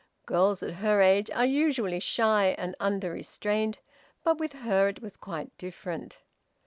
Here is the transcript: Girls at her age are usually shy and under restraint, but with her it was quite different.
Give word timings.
Girls 0.25 0.63
at 0.63 0.73
her 0.81 0.99
age 0.99 1.29
are 1.29 1.45
usually 1.45 1.99
shy 1.99 2.55
and 2.57 2.75
under 2.79 3.11
restraint, 3.11 3.77
but 4.23 4.39
with 4.39 4.53
her 4.53 4.87
it 4.87 4.99
was 4.99 5.15
quite 5.15 5.55
different. 5.59 6.17